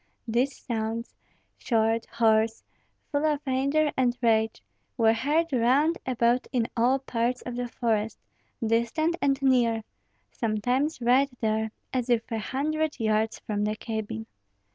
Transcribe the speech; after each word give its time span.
These 0.27 0.57
sounds, 0.57 1.13
short, 1.59 2.07
hoarse, 2.07 2.63
full 3.11 3.23
of 3.23 3.39
anger 3.45 3.91
and 3.95 4.17
rage, 4.19 4.63
were 4.97 5.13
heard 5.13 5.53
round 5.53 5.99
about 6.07 6.47
in 6.51 6.67
all 6.75 6.97
parts 6.97 7.43
of 7.43 7.55
the 7.55 7.67
forest, 7.67 8.17
distant 8.65 9.15
and 9.21 9.39
near, 9.43 9.83
sometimes 10.31 11.01
right 11.01 11.29
there, 11.39 11.69
as 11.93 12.09
if 12.09 12.23
a 12.31 12.39
hundred 12.39 12.99
yards 12.99 13.37
from 13.45 13.63
the 13.63 13.75
cabin. 13.75 14.25